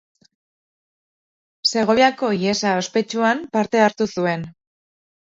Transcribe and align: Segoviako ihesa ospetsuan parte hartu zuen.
Segoviako 1.71 2.29
ihesa 2.37 2.71
ospetsuan 2.85 3.45
parte 3.59 3.85
hartu 3.89 4.09
zuen. 4.15 4.49